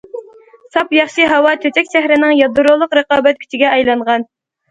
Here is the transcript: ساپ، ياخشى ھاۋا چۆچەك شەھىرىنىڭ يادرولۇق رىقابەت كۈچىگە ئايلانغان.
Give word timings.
ساپ، 0.75 0.93
ياخشى 0.95 1.27
ھاۋا 1.33 1.51
چۆچەك 1.65 1.91
شەھىرىنىڭ 1.91 2.33
يادرولۇق 2.39 2.97
رىقابەت 3.01 3.39
كۈچىگە 3.45 3.71
ئايلانغان. 3.77 4.27